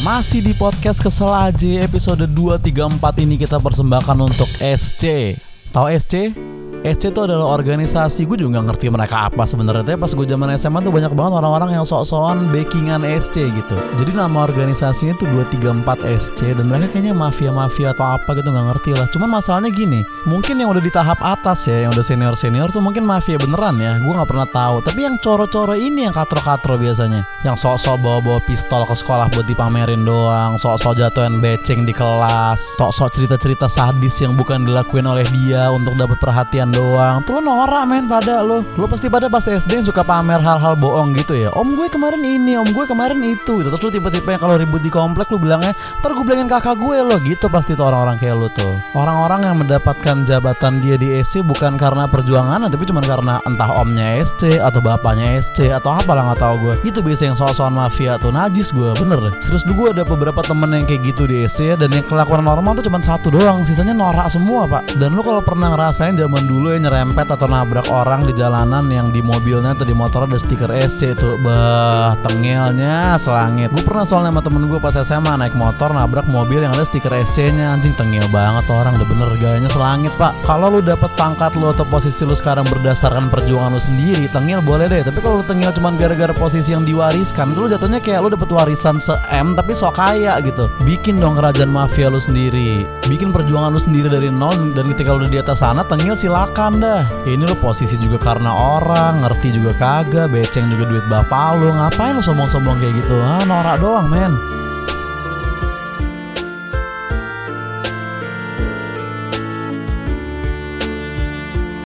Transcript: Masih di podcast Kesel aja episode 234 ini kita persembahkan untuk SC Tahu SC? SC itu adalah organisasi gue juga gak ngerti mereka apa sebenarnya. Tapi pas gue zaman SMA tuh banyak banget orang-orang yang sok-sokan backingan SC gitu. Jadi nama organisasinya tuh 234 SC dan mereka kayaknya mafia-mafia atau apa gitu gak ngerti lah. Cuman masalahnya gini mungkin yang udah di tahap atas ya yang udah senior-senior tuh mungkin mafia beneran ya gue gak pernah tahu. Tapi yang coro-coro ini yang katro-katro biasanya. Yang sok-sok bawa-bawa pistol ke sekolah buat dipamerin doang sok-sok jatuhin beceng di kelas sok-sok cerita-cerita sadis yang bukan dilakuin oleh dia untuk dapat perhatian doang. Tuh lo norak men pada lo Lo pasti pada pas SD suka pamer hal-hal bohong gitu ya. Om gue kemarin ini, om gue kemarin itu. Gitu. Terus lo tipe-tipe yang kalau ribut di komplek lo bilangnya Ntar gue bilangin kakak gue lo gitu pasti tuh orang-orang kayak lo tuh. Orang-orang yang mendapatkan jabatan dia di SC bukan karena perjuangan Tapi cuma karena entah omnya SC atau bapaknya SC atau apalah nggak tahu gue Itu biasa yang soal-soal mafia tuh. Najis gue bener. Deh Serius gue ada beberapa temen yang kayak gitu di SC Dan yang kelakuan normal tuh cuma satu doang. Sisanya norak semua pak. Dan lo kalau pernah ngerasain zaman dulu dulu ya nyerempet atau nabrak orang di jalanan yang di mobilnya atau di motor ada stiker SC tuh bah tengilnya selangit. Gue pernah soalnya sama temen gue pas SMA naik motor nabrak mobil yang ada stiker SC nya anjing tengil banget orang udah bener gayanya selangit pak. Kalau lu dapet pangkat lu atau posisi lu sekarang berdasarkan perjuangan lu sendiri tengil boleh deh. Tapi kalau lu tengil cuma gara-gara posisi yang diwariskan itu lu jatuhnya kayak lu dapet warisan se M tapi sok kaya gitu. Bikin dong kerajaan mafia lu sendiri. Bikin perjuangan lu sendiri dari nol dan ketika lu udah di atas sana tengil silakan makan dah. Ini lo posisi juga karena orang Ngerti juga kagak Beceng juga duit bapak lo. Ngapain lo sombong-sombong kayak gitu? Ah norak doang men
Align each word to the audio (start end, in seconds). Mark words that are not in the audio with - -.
Masih 0.00 0.40
di 0.40 0.56
podcast 0.56 0.96
Kesel 1.04 1.28
aja 1.28 1.84
episode 1.84 2.24
234 2.24 3.20
ini 3.20 3.36
kita 3.36 3.60
persembahkan 3.60 4.16
untuk 4.16 4.48
SC 4.56 5.36
Tahu 5.76 5.86
SC? 5.92 6.32
SC 6.80 7.12
itu 7.12 7.20
adalah 7.20 7.60
organisasi 7.60 8.24
gue 8.24 8.40
juga 8.40 8.56
gak 8.56 8.72
ngerti 8.72 8.86
mereka 8.88 9.28
apa 9.28 9.44
sebenarnya. 9.44 9.84
Tapi 9.84 10.00
pas 10.00 10.12
gue 10.16 10.24
zaman 10.24 10.48
SMA 10.56 10.80
tuh 10.80 10.88
banyak 10.88 11.12
banget 11.12 11.32
orang-orang 11.36 11.70
yang 11.76 11.84
sok-sokan 11.84 12.48
backingan 12.48 13.04
SC 13.04 13.52
gitu. 13.52 13.76
Jadi 14.00 14.16
nama 14.16 14.48
organisasinya 14.48 15.12
tuh 15.20 15.28
234 15.60 15.84
SC 16.16 16.56
dan 16.56 16.72
mereka 16.72 16.96
kayaknya 16.96 17.12
mafia-mafia 17.12 17.92
atau 17.92 18.16
apa 18.16 18.32
gitu 18.32 18.48
gak 18.48 18.66
ngerti 18.72 18.90
lah. 18.96 19.06
Cuman 19.12 19.28
masalahnya 19.28 19.68
gini 19.76 20.00
mungkin 20.24 20.56
yang 20.56 20.72
udah 20.72 20.80
di 20.80 20.88
tahap 20.88 21.20
atas 21.20 21.68
ya 21.68 21.84
yang 21.84 21.92
udah 21.92 22.00
senior-senior 22.00 22.72
tuh 22.72 22.80
mungkin 22.80 23.04
mafia 23.04 23.36
beneran 23.36 23.76
ya 23.76 24.00
gue 24.00 24.12
gak 24.16 24.30
pernah 24.32 24.48
tahu. 24.48 24.80
Tapi 24.80 25.04
yang 25.04 25.20
coro-coro 25.20 25.76
ini 25.76 26.08
yang 26.08 26.16
katro-katro 26.16 26.80
biasanya. 26.80 27.28
Yang 27.44 27.60
sok-sok 27.60 28.00
bawa-bawa 28.00 28.40
pistol 28.48 28.88
ke 28.88 28.96
sekolah 28.96 29.28
buat 29.28 29.44
dipamerin 29.44 30.00
doang 30.00 30.56
sok-sok 30.56 30.96
jatuhin 30.96 31.44
beceng 31.44 31.84
di 31.84 31.92
kelas 31.92 32.80
sok-sok 32.80 33.12
cerita-cerita 33.12 33.68
sadis 33.68 34.16
yang 34.24 34.32
bukan 34.32 34.64
dilakuin 34.64 35.04
oleh 35.04 35.28
dia 35.28 35.68
untuk 35.68 35.92
dapat 36.00 36.16
perhatian 36.16 36.69
doang. 36.72 37.22
Tuh 37.26 37.38
lo 37.38 37.40
norak 37.42 37.84
men 37.86 38.06
pada 38.06 38.40
lo 38.40 38.62
Lo 38.78 38.86
pasti 38.86 39.10
pada 39.10 39.26
pas 39.26 39.42
SD 39.42 39.82
suka 39.82 40.06
pamer 40.06 40.38
hal-hal 40.38 40.78
bohong 40.78 41.12
gitu 41.18 41.34
ya. 41.34 41.50
Om 41.52 41.74
gue 41.74 41.90
kemarin 41.90 42.22
ini, 42.22 42.54
om 42.54 42.66
gue 42.70 42.84
kemarin 42.86 43.18
itu. 43.20 43.60
Gitu. 43.60 43.68
Terus 43.68 43.82
lo 43.82 43.90
tipe-tipe 43.90 44.28
yang 44.30 44.38
kalau 44.38 44.54
ribut 44.54 44.78
di 44.78 44.90
komplek 44.92 45.26
lo 45.34 45.38
bilangnya 45.42 45.74
Ntar 46.00 46.14
gue 46.14 46.24
bilangin 46.24 46.46
kakak 46.46 46.78
gue 46.78 46.96
lo 47.02 47.16
gitu 47.22 47.50
pasti 47.50 47.74
tuh 47.74 47.90
orang-orang 47.90 48.16
kayak 48.20 48.36
lo 48.38 48.48
tuh. 48.54 48.78
Orang-orang 48.94 49.50
yang 49.50 49.56
mendapatkan 49.58 50.22
jabatan 50.22 50.78
dia 50.78 50.94
di 50.94 51.18
SC 51.18 51.42
bukan 51.42 51.74
karena 51.74 52.06
perjuangan 52.06 52.70
Tapi 52.70 52.84
cuma 52.86 53.00
karena 53.02 53.42
entah 53.48 53.70
omnya 53.80 54.20
SC 54.22 54.60
atau 54.60 54.78
bapaknya 54.78 55.40
SC 55.40 55.74
atau 55.74 55.96
apalah 55.96 56.30
nggak 56.30 56.40
tahu 56.40 56.54
gue 56.60 56.74
Itu 56.86 57.02
biasa 57.02 57.32
yang 57.32 57.36
soal-soal 57.36 57.72
mafia 57.72 58.20
tuh. 58.20 58.30
Najis 58.30 58.70
gue 58.70 58.94
bener. 58.94 59.18
Deh 59.18 59.34
Serius 59.42 59.64
gue 59.64 59.88
ada 59.90 60.04
beberapa 60.04 60.44
temen 60.44 60.70
yang 60.76 60.84
kayak 60.84 61.02
gitu 61.14 61.26
di 61.26 61.42
SC 61.48 61.74
Dan 61.74 61.90
yang 61.90 62.06
kelakuan 62.06 62.44
normal 62.44 62.78
tuh 62.78 62.84
cuma 62.86 63.00
satu 63.00 63.32
doang. 63.32 63.64
Sisanya 63.64 63.96
norak 63.96 64.28
semua 64.30 64.68
pak. 64.68 64.94
Dan 65.00 65.16
lo 65.16 65.24
kalau 65.24 65.42
pernah 65.42 65.72
ngerasain 65.72 66.14
zaman 66.14 66.44
dulu 66.44 66.59
dulu 66.60 66.76
ya 66.76 66.78
nyerempet 66.84 67.24
atau 67.24 67.48
nabrak 67.48 67.88
orang 67.88 68.20
di 68.28 68.36
jalanan 68.36 68.84
yang 68.92 69.08
di 69.08 69.24
mobilnya 69.24 69.72
atau 69.72 69.88
di 69.88 69.96
motor 69.96 70.28
ada 70.28 70.36
stiker 70.36 70.68
SC 70.68 71.16
tuh 71.16 71.40
bah 71.40 72.12
tengilnya 72.20 73.16
selangit. 73.16 73.72
Gue 73.72 73.80
pernah 73.80 74.04
soalnya 74.04 74.28
sama 74.28 74.44
temen 74.44 74.68
gue 74.68 74.76
pas 74.76 74.92
SMA 74.92 75.40
naik 75.40 75.56
motor 75.56 75.88
nabrak 75.96 76.28
mobil 76.28 76.60
yang 76.60 76.76
ada 76.76 76.84
stiker 76.84 77.16
SC 77.24 77.56
nya 77.56 77.72
anjing 77.72 77.96
tengil 77.96 78.28
banget 78.28 78.68
orang 78.68 78.92
udah 78.92 79.08
bener 79.08 79.32
gayanya 79.40 79.72
selangit 79.72 80.12
pak. 80.20 80.36
Kalau 80.44 80.68
lu 80.68 80.84
dapet 80.84 81.08
pangkat 81.16 81.56
lu 81.56 81.72
atau 81.72 81.88
posisi 81.88 82.28
lu 82.28 82.36
sekarang 82.36 82.68
berdasarkan 82.68 83.32
perjuangan 83.32 83.72
lu 83.72 83.80
sendiri 83.80 84.28
tengil 84.28 84.60
boleh 84.60 84.84
deh. 84.84 85.00
Tapi 85.00 85.16
kalau 85.24 85.40
lu 85.40 85.44
tengil 85.48 85.72
cuma 85.72 85.96
gara-gara 85.96 86.36
posisi 86.36 86.76
yang 86.76 86.84
diwariskan 86.84 87.56
itu 87.56 87.64
lu 87.64 87.68
jatuhnya 87.72 88.04
kayak 88.04 88.20
lu 88.20 88.28
dapet 88.36 88.52
warisan 88.52 89.00
se 89.00 89.16
M 89.32 89.56
tapi 89.56 89.72
sok 89.72 89.96
kaya 89.96 90.36
gitu. 90.44 90.68
Bikin 90.84 91.16
dong 91.16 91.40
kerajaan 91.40 91.72
mafia 91.72 92.12
lu 92.12 92.20
sendiri. 92.20 92.84
Bikin 93.08 93.32
perjuangan 93.32 93.72
lu 93.72 93.80
sendiri 93.80 94.12
dari 94.12 94.28
nol 94.28 94.76
dan 94.76 94.92
ketika 94.92 95.16
lu 95.16 95.24
udah 95.24 95.32
di 95.32 95.40
atas 95.40 95.64
sana 95.64 95.80
tengil 95.88 96.12
silakan 96.12 96.49
makan 96.50 96.82
dah. 96.82 97.06
Ini 97.30 97.46
lo 97.46 97.54
posisi 97.54 97.94
juga 97.94 98.18
karena 98.18 98.50
orang 98.50 99.22
Ngerti 99.22 99.54
juga 99.54 99.70
kagak 99.78 100.34
Beceng 100.34 100.66
juga 100.66 100.90
duit 100.90 101.06
bapak 101.06 101.62
lo. 101.62 101.70
Ngapain 101.70 102.18
lo 102.18 102.22
sombong-sombong 102.26 102.82
kayak 102.82 103.06
gitu? 103.06 103.22
Ah 103.22 103.46
norak 103.46 103.78
doang 103.78 104.10
men 104.10 104.49